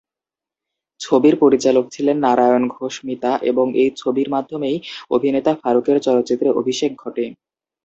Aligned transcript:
ছবির 1.01 1.35
পরিচালক 1.43 1.85
ছিলেন 1.91 2.17
নারায়ণ 2.25 2.63
ঘোষ 2.75 2.95
মিতা 3.07 3.31
এবং 3.51 3.65
এই 3.81 3.89
ছবির 3.97 4.27
মাধ্যমেই 4.35 4.77
অভিনেতা 5.11 5.51
ফারুকের 5.61 5.97
চলচ্চিত্রে 6.05 6.49
অভিষেক 6.59 6.91
ঘটে। 7.03 7.25